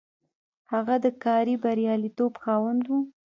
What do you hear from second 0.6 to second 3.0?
هغه د کاري برياليتوب خاوند و.